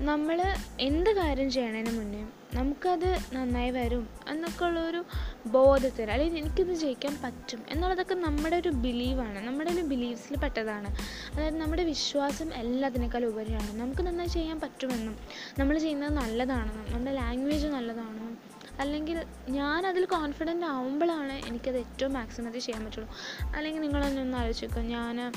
നമ്മൾ 0.09 0.38
എന്ത് 0.80 1.11
കാര്യം 1.11 1.50
ചെയ്യണതിന് 1.50 1.99
മുന്നേ 1.99 2.21
നമുക്കത് 2.54 3.19
നന്നായി 3.33 3.71
വരും 3.71 4.09
എന്നൊക്കെ 4.28 4.64
ഉള്ളൊരു 4.64 5.04
ബോധത്തിൽ 5.47 6.11
അല്ലെങ്കിൽ 6.11 6.38
എനിക്കിത് 6.38 6.73
ജയിക്കാൻ 6.75 7.19
പറ്റും 7.25 7.61
എന്നുള്ളതൊക്കെ 7.69 8.14
നമ്മുടെ 8.14 8.57
ഒരു 8.57 8.69
ബിലീവാണ് 8.69 9.47
നമ്മുടെ 9.47 9.71
ഒരു 9.71 9.80
ബിലീവ്സിൽ 9.80 10.37
പെട്ടതാണ്. 10.37 10.88
അതായത് 11.35 11.61
നമ്മുടെ 11.61 11.85
വിശ്വാസം 11.85 12.54
എല്ലാത്തിനേക്കാളും 12.54 13.28
ഉപരിയാണ്. 13.28 13.78
നമുക്ക് 13.80 14.02
നന്നായി 14.02 14.28
ചെയ്യാൻ 14.28 14.61
പറ്റുമെന്നും 14.61 15.16
നമ്മൾ 15.59 15.78
ചെയ്യുന്നത് 15.78 16.12
നല്ലതാണെന്നും 16.12 16.87
നമ്മുടെ 16.92 17.14
ലാംഗ്വേജ് 17.16 17.66
നല്ലതാണെന്നും 17.66 18.38
അല്ലെങ്കിൽ 18.80 19.25
ഞാൻ 19.49 19.87
അതിൽ 19.87 20.04
കോൺഫിഡന്റ് 20.04 20.66
ആവുമ്പോഴാണ് 20.66 21.33
എനിക്കത് 21.49 21.76
ഏറ്റവും 21.76 22.12
മാക്സിമത്തിൽ 22.12 22.61
ചെയ്യാൻ 22.61 22.85
പറ്റുള്ളൂ. 22.85 23.11
അല്ലെങ്കിൽ 23.57 23.83
നിങ്ങളൊന്ന് 23.83 24.21
ഒന്ന് 24.21 24.80
ഞാൻ 24.88 25.33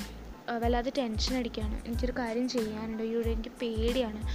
വല്ലാതെ 0.50 0.92
ടെൻഷൻ 0.98 1.38
അടിക്കുകയാണ് 1.38 1.82
എനിക്കൊരു 1.86 2.12
കാര്യം 2.12 2.50
ചെയ്യാനുണ്ട്? 2.50 3.04
ഇവിടെ 3.04 3.30
എനിക്ക് 3.30 3.50
പേടിയാണ്. 3.50 4.28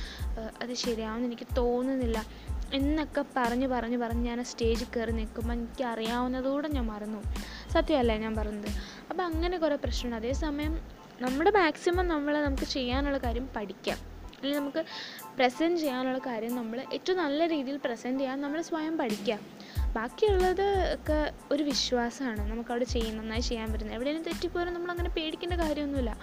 അത് 0.63 0.75
ശരിയാവുമെന്ന് 0.75 1.29
എനിക്ക് 1.29 1.47
തോന്നുന്നില്ല. 1.57 2.27
എന്നൊക്കെ 2.73 3.25
പറഞ്ഞ് 3.37 3.67
പറഞ്ഞ് 3.67 3.97
പറഞ്ഞ് 3.97 4.25
ഞാൻ 4.25 4.45
സ്റ്റേജിൽ 4.45 4.87
കയറി 4.97 5.13
നിൽക്കുമ്പോൾ 5.13 5.55
എനിക്ക് 5.55 5.85
അറിയാവുന്നതുകൂടെ 5.85 6.69
ഞാൻ 6.69 6.87
മറന്നു. 6.87 7.23
സത്യമല്ലേ 7.71 8.19
ഞാൻ 8.19 8.35
പറഞ്ഞത്? 8.35 8.69
അപ്പോൾ 9.11 9.23
അങ്ങനെ 9.23 9.59
കുറേ 9.59 9.77
പ്രശ്നമുണ്ട്. 9.77 10.17
അതേസമയം 10.17 10.81
നമ്മുടെ 11.21 11.51
മാക്സിമം 11.51 12.09
നമ്മൾ 12.09 12.45
നമുക്ക് 12.45 12.63
ചെയ്യാനുള്ള 12.63 13.19
കാര്യം 13.19 13.49
പഠിക്കാം. 13.57 14.18
അല്ലെങ്കിൽ 14.39 14.61
നമുക്ക് 14.61 14.85
പ്രസന്റ് 15.37 15.81
ചെയ്യാനുള്ള 15.81 16.19
കാര്യം 16.19 16.57
നമ്മൾ 16.57 16.85
ഏറ്റവും 16.93 17.19
നല്ല 17.19 17.47
രീതിയിൽ 17.47 17.77
പ്രസന്റ് 17.77 18.21
ചെയ്യാൻ 18.21 18.41
നമ്മൾ 18.41 18.61
സ്വയം 18.63 18.99
പഠിക്കുക 18.99 19.39
ബാക്കിയുള്ളത് 19.95 20.95
ഒക്കെ 20.95 21.33
ഒരു 21.53 21.63
വിശ്വാസമാണ്. 21.63 22.51
നമുക്കവിടെ 22.51 22.85
ചെയ്യും 22.85 23.17
നന്നായി 23.17 23.41
ചെയ്യാൻ 23.41 23.73
പറ്റുന്നത്. 23.73 23.95
എവിടെയെങ്കിലും 23.95 24.33
തെറ്റിപ്പോയാലും 24.33 24.75
നമ്മൾ 24.75 24.91
അങ്ങനെ 24.91 25.11
പേടിക്കേണ്ട 25.11 25.55
കാര്യമൊന്നുമില്ല. 25.55 26.17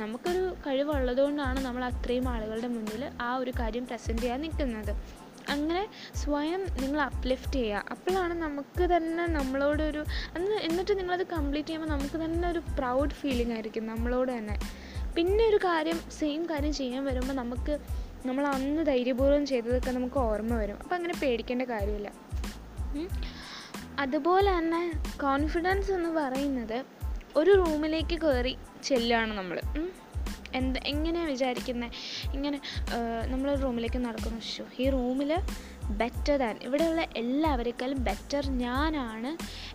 നമുക്കൊരു 0.00 0.56
കഴിവുള്ളത് 0.66 1.20
കൊണ്ടാണ് 1.20 1.64
നമ്മൾ 1.64 1.84
അത്രയും 1.84 2.28
ആളുകളുടെ 2.28 2.68
മുന്നിൽ 2.68 3.10
ആ 3.20 3.36
ഒരു 3.36 3.52
കാര്യം 3.60 3.86
പ്രസന്റ് 3.86 4.22
ചെയ്യാൻ 4.22 4.40
നിൽക്കുന്നത്. 4.40 5.22
അങ്ങനെ 5.48 5.88
സ്വയം 6.14 6.66
നിങ്ങൾ 6.80 7.00
അപ്ലിഫ്റ്റ് 7.00 7.52
ചെയ്യുക. 7.52 7.84
അപ്പോഴാണ് 7.90 8.34
നമുക്ക് 8.34 8.96
തന്നെ 8.96 9.26
നമ്മളോടൊരു 9.26 10.04
അന്ന് 10.34 10.54
എന്നിട്ട് 10.54 10.98
നിങ്ങളത് 10.98 11.26
കംപ്ലീറ്റ് 11.26 11.68
ചെയ്യുമ്പോൾ 11.68 11.88
നമുക്ക് 11.88 12.24
തന്നെ 12.24 12.48
ഒരു 12.48 12.58
പ്രൗഡ് 12.58 13.10
ഫീലിംഗ് 13.10 13.52
ആയിരിക്കും 13.52 13.86
നമ്മളോട് 13.86 14.32
തന്നെ. 14.32 14.58
പിന്നെ 15.16 15.48
ഒരു 15.48 15.56
കാര്യം 15.56 15.98
സെയിം 16.18 16.42
കാര്യം 16.50 16.72
ചെയ്യാൻ 16.74 17.04
വരുമ്പോൾ 17.04 17.34
നമുക്ക് 17.34 17.78
നമ്മൾ 18.26 18.46
അന്ന് 18.46 18.82
ധൈര്യപൂർവം 18.86 19.46
ചെയ്തതൊക്കെ 19.46 19.90
നമുക്ക് 19.90 20.18
ഓർമ്മ 20.18 20.54
വരും. 20.56 20.78
അപ്പോൾ 20.82 20.94
അങ്ങനെ 20.94 21.14
പേടിക്കേണ്ട 21.22 21.62
കാര്യമില്ല. 21.62 22.12
അതുപോലെ 23.98 24.58
തന്നെ 24.58 24.82
കോൺഫിഡൻസ് 25.22 25.90
എന്ന് 25.92 26.10
പറയുന്നത് 26.10 26.84
ഒരു 27.36 27.50
റൂമിലേക്ക് 27.50 28.16
കയറി 28.22 28.56
ചെല്ലുകയാണ് 28.84 29.32
നമ്മൾ 29.34 29.60
എന്ത് 30.54 30.78
എങ്ങനെയാണ് 30.86 31.30
വിചാരിക്കുന്നത് 31.30 31.90
ഇങ്ങനെ 32.34 32.60
നമ്മളൊരു 33.26 33.60
റൂമിലേക്ക് 33.60 34.00
നടക്കുന്നു. 34.04 34.40
ഷോ 34.40 34.64
ഈ 34.78 34.90
റൂമിൽ 34.90 35.30
ബെറ്റർ 36.00 36.36
ദാൻ 36.36 36.56
ഇവിടെയുള്ള 36.66 37.02
എല്ലാവരെക്കാളും 37.16 38.04
ബെറ്റർ 38.04 38.44
ഞാനാണ് 38.50 39.30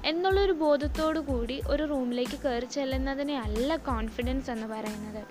എന്നുള്ളൊരു 0.08 0.52
ബോധത്തോടു 0.52 1.20
കൂടി 1.20 1.62
ഒരു 1.68 1.84
റൂമിലേക്ക് 1.84 2.38
കയറി 2.44 2.66
ചെല്ലുന്നതിനെ 2.66 3.36
അല്ല 3.40 3.76
കോൺഫിഡൻസ് 3.76 4.52
എന്ന് 4.52 4.68
പറയുന്നത്. 4.68 5.22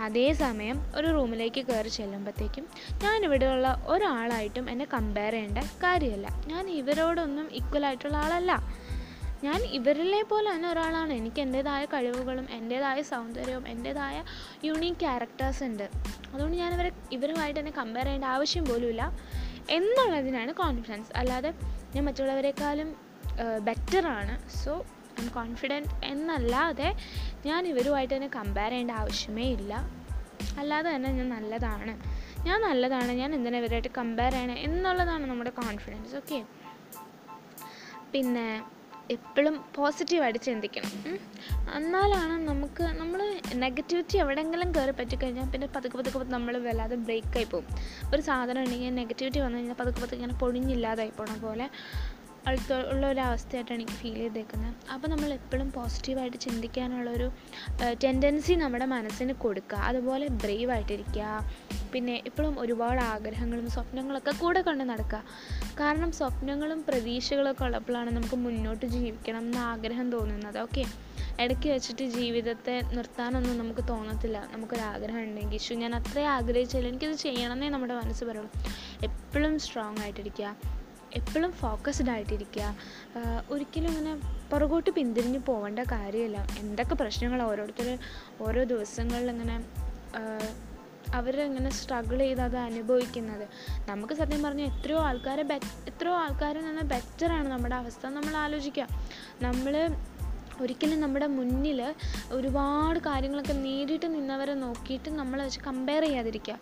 അതേസമയം 0.00 0.78
ഒരു 0.96 1.06
റൂമിലേക്ക് 1.06 1.64
കയറി 1.70 1.88
ചെല്ലുമ്പോഴത്തേക്കും 1.88 2.66
ഞാൻ 3.04 3.24
ഇവിടെയുള്ള 3.24 3.84
ഒരാളായിട്ടും 3.86 4.70
എന്നെ 4.70 4.86
കമ്പയർ 4.94 5.32
ചെയ്യേണ്ട 5.32 5.58
കാര്യമല്ല. 5.84 6.28
ഞാൻ 6.46 6.70
ഇവരോടൊന്നും 6.70 7.48
ഈക്വൽ 7.52 7.86
ആയിട്ടുള്ള 7.86 8.16
ആളല്ല. 8.16 8.52
ഞാൻ 9.44 9.60
ഇവരിലെ 9.76 10.22
പോലെ 10.22 10.48
തന്നെ 10.54 10.68
ഒരാളാണ്. 10.68 11.12
എനിക്ക് 11.12 11.40
എന്റേതായ 11.40 11.84
കഴിവുകളും 11.84 12.46
എന്റേതായ 12.56 13.02
സൗന്ദര്യവും 13.02 13.68
എന്റേതായ 13.68 14.16
യുണീക്ക് 14.68 15.00
ക്യാരക്ടേഴ്സ് 15.00 15.62
ഉണ്ട്. 15.64 15.86
അതുകൊണ്ട് 16.32 16.56
ഞാൻ 16.56 16.72
ഇവരെ 16.74 16.90
ഇവരുമായിട്ട് 17.12 17.60
എന്നെ 17.60 17.72
കമ്പയർ 17.78 18.04
ചെയ്യേണ്ട 18.04 18.24
ആവശ്യം 18.24 18.64
പോലുമില്ല. 18.64 19.04
എന്നുള്ളതിനാണ് 19.70 20.54
കോൺഫിഡൻസ് 20.54 21.10
അല്ലാതെ 21.16 21.54
ഞാൻ 21.94 22.04
മറ്റുള്ളവരെക്കാളും 22.04 22.96
ബെറ്ററാണ് 23.62 24.50
സോ 24.64 24.84
ഐ 25.20 25.22
എം 25.22 25.28
കോൺഫിഡന്റ് 25.28 25.88
എന്നല്ലാതെ 26.04 26.94
ഞാൻ 27.46 27.68
ഇവരുമായിട്ട് 27.68 28.14
തന്നെ 28.14 28.28
കമ്പയർ 28.28 28.70
ചെയ്യേണ്ട 28.70 28.90
ആവശ്യമേ 28.90 29.46
ഇല്ല. 29.50 29.72
അല്ലാതെ 30.58 30.94
തന്നെ 30.94 31.10
ഞാൻ 31.12 31.28
നല്ലതാണ്. 31.28 31.92
ഞാൻ 32.44 32.60
നല്ലതാണ്. 32.60 33.12
ഞാൻ 33.12 33.34
എന്തിനാ 33.34 33.58
ഇവരായിട്ട് 33.58 33.88
കമ്പയർ 33.98 34.32
ചെയ്യണേ 34.32 34.54
എന്നുള്ളതാണ് 34.54 35.26
നമ്മുടെ 35.26 35.50
കോൺഫിഡൻസ് 35.50 36.16
ഓക്കെ 36.16 36.44
പിന്നെ 38.12 38.64
എപ്പോഴും 39.10 39.54
പോസിറ്റീവായിട്ട് 39.76 40.40
ചിന്തിക്കണം. 40.40 40.92
എന്നാലാണ് 41.76 42.34
നമുക്ക് 42.48 42.84
നമ്മൾ 43.00 43.20
നെഗറ്റിവിറ്റി 43.54 44.16
എവിടെയെങ്കിലും 44.18 44.68
കയറി 44.74 44.92
പറ്റിക്കഴിഞ്ഞാൽ 44.92 45.48
പിന്നെ 45.52 45.66
പതുക്കെ 45.76 45.96
പതുക്കെ 45.98 46.24
നമ്മൾ 46.36 46.54
വല്ലാതെ 46.66 46.96
ബ്രേക്കായി 47.06 47.44
പോകും 47.44 47.68
ഒരു 48.12 48.22
സാധനം 48.22 48.60
ഉണ്ടെങ്കിൽ 48.64 48.94
നെഗറ്റിവിറ്റി 48.94 49.40
വന്നു 49.40 49.58
കഴിഞ്ഞാൽ 49.58 49.78
പതുക്കെ 49.80 50.00
പതുക്കെ 50.00 50.16
ഇങ്ങനെ 50.16 50.36
പൊടിഞ്ഞില്ലാതായി 50.42 51.12
പോണ 51.18 51.34
പോലെ 51.42 51.66
ഉള്ള 52.92 53.06
ഒരു 53.06 53.20
അവസ്ഥയായിട്ടാണ് 53.20 53.80
എനിക്ക് 53.80 53.92
ഫീൽ 53.92 54.14
ചെയ്തേക്കുന്നത്. 54.14 54.74
അപ്പോൾ 54.92 55.08
നമ്മൾ 55.08 55.32
എപ്പോഴും 55.32 55.72
പോസിറ്റീവായിട്ട് 55.72 56.36
ചിന്തിക്കാനുള്ളൊരു 56.36 57.30
ടെൻഡൻസി 58.04 58.52
നമ്മുടെ 58.52 58.84
മനസ്സിന് 58.84 59.32
കൊടുക്കുക. 59.32 59.78
അതുപോലെ 59.78 60.28
ബ്രേവ് 60.28 60.70
ആയിട്ടിരിക്കുക. 60.70 61.50
പിന്നെ 61.92 62.22
ഇപ്പോഴും 62.26 62.60
ഒരുപാട് 62.60 63.00
ആഗ്രഹങ്ങളും 63.00 63.70
സ്വപ്നങ്ങളൊക്കെ 63.70 64.30
കൂടെ 64.30 64.60
കൊണ്ട് 64.60 64.84
നടക്കുക. 64.84 65.22
കാരണം 65.80 66.12
സ്വപ്നങ്ങളും 66.12 66.84
പ്രതീക്ഷകളൊക്കെ 66.88 67.64
ഉള്ളപ്പോഴാണ് 67.64 68.10
നമുക്ക് 68.10 68.36
മുന്നോട്ട് 68.36 68.86
ജീവിക്കണം 68.86 69.38
എന്ന 69.38 69.58
ആഗ്രഹം 69.58 70.12
തോന്നുന്നത്. 70.12 70.58
ഓക്കെ 70.58 70.84
ഇടയ്ക്ക് 71.40 71.68
വെച്ചിട്ട് 71.68 72.04
ജീവിതത്തെ 72.04 72.80
നിർത്താനൊന്നും 72.92 73.58
നമുക്ക് 73.58 73.88
തോന്നത്തില്ല. 73.88 74.48
നമുക്കൊരാഗ്രഹം 74.52 75.22
ഉണ്ടെങ്കിൽ 75.22 75.56
ഇഷ്യൂ 75.56 75.76
ഞാൻ 75.76 75.94
അത്രയും 75.94 76.28
ആഗ്രഹിച്ചില്ല 76.28 76.88
എനിക്കത് 76.88 77.12
ചെയ്യണമെന്നേ 77.12 77.68
നമ്മുടെ 77.68 77.94
മനസ്സ് 77.94 78.24
പറയുള്ളൂ. 78.24 78.52
എപ്പോഴും 79.02 79.58
സ്ട്രോങ് 79.58 80.02
ആയിട്ടിരിക്കുക. 80.02 80.79
എപ്പോഴും 81.14 81.52
ഫോക്കസ്ഡ് 81.52 82.10
ആയിട്ടിരിക്കുക. 82.10 82.76
ഒരിക്കലും 83.50 83.88
ഇങ്ങനെ 83.88 84.14
പുറകോട്ട് 84.50 84.90
പിന്തിരിഞ്ഞ് 84.90 85.38
പോകേണ്ട 85.38 85.78
കാര്യമില്ല. 85.92 86.46
എന്തൊക്കെ 86.58 86.94
പ്രശ്നങ്ങൾ 86.94 87.42
ഓരോരുത്തർ 87.42 87.98
ഓരോ 88.40 88.64
ദിവസങ്ങളിൽ 88.64 89.30
ഇങ്ങനെ 89.30 89.56
അവരിങ്ങനെ 91.14 91.70
സ്ട്രഗിൾ 91.70 92.18
ചെയ്ത് 92.18 92.40
അത് 92.40 92.56
അനുഭവിക്കുന്നത്. 92.56 93.48
നമുക്ക് 93.88 94.14
സത്യം 94.14 94.42
പറഞ്ഞാൽ 94.42 94.66
എത്രയോ 94.66 94.98
ആൾക്കാരെ 94.98 95.42
ബെ 95.42 95.60
എത്രയോ 95.86 96.14
ആൾക്കാരിൽ 96.14 96.64
നിന്ന് 96.64 96.82
ബെറ്ററാണ് 96.82 97.48
നമ്മുടെ 97.48 97.76
അവസ്ഥ 97.76 98.06
നമ്മൾ 98.06 98.36
ആലോചിക്കുക. 98.36 98.86
നമ്മൾ 99.42 99.74
ഒരിക്കലും 100.62 101.00
നമ്മുടെ 101.00 101.26
മുന്നിൽ 101.26 101.94
ഒരുപാട് 102.30 102.98
കാര്യങ്ങളൊക്കെ 102.98 103.52
നേരിട്ട് 103.52 104.14
നിന്നവരെ 104.14 104.54
നോക്കിയിട്ട് 104.54 105.10
നമ്മളെ 105.10 105.44
വെച്ച് 105.44 105.60
കമ്പയർ 105.60 106.02
ചെയ്യാതിരിക്കുക. 106.02 106.58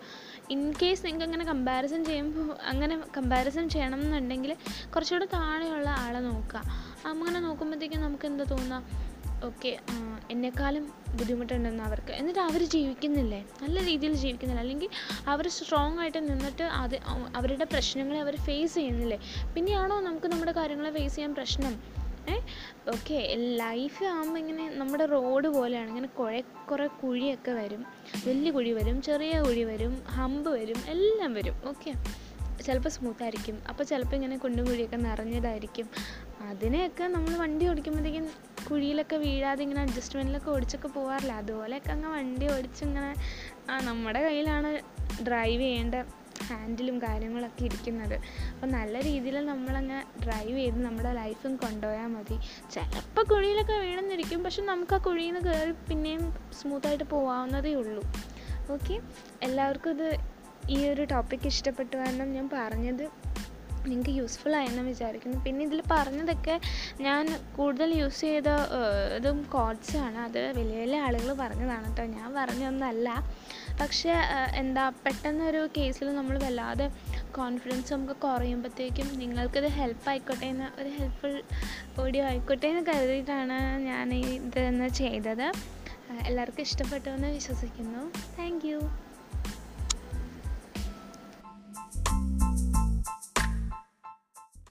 ഇൻ 0.49 0.73
കേസ് 0.81 1.05
നിങ്ങൾക്ക് 1.05 1.25
അങ്ങനെ 1.25 1.45
കമ്പാരിസൺ 1.45 2.05
ചെയ്യുമ്പോൾ 2.05 2.57
അങ്ങനെ 2.63 3.01
കമ്പാരിസൺ 3.17 3.69
ചെയ്യണം 3.69 4.01
എന്നുണ്ടെങ്കിൽ 4.01 4.55
കുറച്ചുകൂടെ 4.95 5.25
താഴെയുള്ള 5.25 5.89
ആളെ 5.89 6.19
നോക്കുക. 6.19 6.61
അങ്ങനെ 7.05 7.39
നോക്കുമ്പോഴത്തേക്കും 7.39 8.01
നമുക്ക് 8.01 8.25
എന്താ 8.25 8.43
തോന്നുക? 8.43 8.83
ഓക്കെ 9.45 9.79
എന്നെക്കാളും 10.31 10.93
ബുദ്ധിമുട്ടുണ്ടെന്ന് 11.15 11.83
അവർക്ക്. 11.83 12.11
എന്നിട്ട് 12.11 12.39
അവർ 12.39 12.63
ജീവിക്കുന്നില്ലേ? 12.63 13.45
നല്ല 13.61 13.83
രീതിയിൽ 13.85 14.13
ജീവിക്കുന്നില്ല. 14.13 14.61
അല്ലെങ്കിൽ 14.61 14.89
അവർ 15.27 15.47
സ്ട്രോങ് 15.49 15.99
ആയിട്ട് 15.99 16.31
നിന്നിട്ട് 16.31 16.63
അത് 16.63 16.95
അവരുടെ 17.35 17.63
പ്രശ്നങ്ങളെ 17.63 18.19
അവർ 18.19 18.35
ഫേസ് 18.35 18.75
ചെയ്യുന്നില്ലേ? 18.75 19.19
പിന്നെയാണോ 19.55 19.99
നമുക്ക് 19.99 20.27
നമ്മുടെ 20.27 20.51
കാര്യങ്ങളെ 20.51 20.91
ഫേസ് 20.91 21.15
ചെയ്യാൻ 21.15 21.35
പ്രശ്നം? 21.35 21.98
ഓക്കെ 22.89 23.35
ലൈഫ് 23.37 24.03
ആകുമ്പോൾ 24.03 24.39
ഇങ്ങനെ 24.39 24.69
നമ്മുടെ 24.69 25.05
റോഡ് 25.05 25.47
പോലെയാണ്. 25.47 25.89
ഇങ്ങനെ 25.89 26.07
കുറെ 26.07 26.43
കുറേ 26.71 26.87
കുഴിയൊക്കെ 26.87 27.51
വരും. 27.51 27.85
വലിയ 28.27 28.51
കുഴി 28.51 28.71
വരും 28.71 29.01
ചെറിയ 29.01 29.41
കുഴി 29.41 29.63
വരും 29.63 30.03
ഹമ്പ് 30.07 30.49
വരും 30.49 30.77
എല്ലാം 30.87 31.33
വരും. 31.33 31.55
ഓക്കെ. 31.67 31.93
ചിലപ്പോൾ 32.65 32.89
സ്മൂത്തായിരിക്കും 32.89 33.61
അപ്പോൾ 33.69 33.83
ചിലപ്പോൾ 33.83 34.15
ഇങ്ങനെ 34.15 34.37
കുണ്ടും 34.37 34.65
കുഴിയൊക്കെ 34.65 34.95
നിറഞ്ഞതായിരിക്കും. 34.95 35.87
അതിനെയൊക്കെ 36.41 37.03
നമ്മൾ 37.03 37.37
വണ്ടി 37.37 37.67
ഓടിക്കുമ്പോഴത്തേക്കും 37.67 38.29
കുഴിയിലൊക്കെ 38.69 39.15
വീഴാതെ 39.15 39.61
ഇങ്ങനെ 39.61 39.81
അഡ്ജസ്റ്റ്മെന്റിലൊക്കെ 39.81 40.51
ഓടിച്ചൊക്കെ 40.51 40.87
പോകാറില്ല 40.87 41.33
അതുപോലെയൊക്കെ 41.33 41.91
അങ്ങ് 41.91 42.09
വണ്ടി 42.09 42.47
ഓടിച്ചിങ്ങനെ 42.51 43.15
ആ 43.71 43.79
നമ്മുടെ 43.79 44.23
കയ്യിലാണ് 44.23 44.79
ഡ്രൈവ് 45.27 45.61
ചെയ്യേണ്ട 45.61 45.95
ഹാൻഡിലും 46.43 47.01
കാര്യങ്ങളൊക്കെ 47.01 47.63
ഇരിക്കുന്നത്. 47.63 48.15
അപ്പോൾ 48.53 48.67
നല്ല 48.67 49.01
രീതിയിൽ 49.01 49.45
നമ്മളങ്ങ് 49.45 50.25
ഡ്രൈവ് 50.25 50.57
ചെയ്ത് 50.57 50.85
നമ്മുടെ 50.85 51.13
ലൈഫും 51.13 51.55
കൊണ്ടുപോയാൽ 51.55 52.07
മതി. 52.07 52.39
ചിലപ്പോൾ 52.71 53.23
കുഴിയിലൊക്കെ 53.23 53.73
വീണെന്നിരിക്കും. 53.73 54.43
പക്ഷെ 54.43 54.61
നമുക്ക് 54.61 54.95
ആ 54.95 54.97
കുഴിയിൽ 54.97 55.33
നിന്ന് 55.33 55.49
കയറി 55.49 55.71
പിന്നെയും 55.71 56.33
സ്മൂത്തായിട്ട് 56.61 57.03
പോകാവുന്നതേ 57.03 57.73
ഉള്ളൂ. 57.73 58.03
ഓക്കെ 58.71 58.99
എല്ലാവർക്കും 59.43 59.91
ഇത് 59.91 60.17
ഈ 60.69 60.89
ഒരു 60.89 61.03
ടോപ്പിക്ക് 61.03 61.47
ഇഷ്ടപ്പെട്ടു 61.47 61.97
കാരണം 61.97 62.33
ഞാൻ 62.33 62.49
പറഞ്ഞത് 62.53 63.05
നിങ്ങൾക്ക് 63.87 64.09
യൂസ്ഫുൾ 64.09 64.55
ആയെന്ന് 64.55 64.81
വിചാരിക്കുന്നു. 64.81 65.37
പിന്നെ 65.43 65.65
ഇതിൽ 65.65 65.81
പറഞ്ഞതൊക്കെ 65.91 66.59
ഞാൻ 67.01 67.39
കൂടുതൽ 67.57 67.93
യൂസ് 67.93 68.21
ചെയ്ത 68.21 68.49
ഇതും 69.17 69.43
കോഡ്സാണ് 69.43 70.17
അത് 70.17 70.57
വലിയ 70.57 70.79
വലിയ 70.79 70.99
ആളുകൾ 70.99 71.33
പറഞ്ഞതാണ് 71.33 71.87
കേട്ടോ. 71.87 72.03
ഞാൻ 72.19 72.33
പറഞ്ഞൊന്നല്ല. 72.33 73.09
പക്ഷേ 73.81 74.13
എന്താ 74.55 74.89
പെട്ടെന്നൊരു 74.89 75.69
കേസിൽ 75.77 76.15
നമ്മൾ 76.15 76.43
വല്ലാതെ 76.43 76.91
കോൺഫിഡൻസ് 77.31 77.93
നമുക്ക് 77.93 78.13
കുറയുമ്പോഴത്തേക്കും 78.13 79.17
നിങ്ങൾക്കിത് 79.19 79.67
ഹെൽപ്പ് 79.67 80.09
ആയിക്കോട്ടെ 80.09 80.45
എന്ന് 80.45 80.81
ഒരു 80.81 80.89
ഹെൽപ്ഫുൾ 80.89 81.41
ഓഡിയോ 81.99 82.25
ആയിക്കോട്ടെ 82.25 82.67
എന്ന് 82.67 82.85
കരുതിയിട്ടാണ് 82.91 83.83
ഞാൻ 83.83 84.13
ഇതെന്ന് 84.13 84.89
ചെയ്തത്. 84.89 85.51
എല്ലാവർക്കും 86.25 86.61
ഇഷ്ടപ്പെട്ടു 86.61 87.09
എന്ന് 87.09 87.27
വിശ്വസിക്കുന്നു. 87.27 88.03
താങ്ക് 88.39 89.08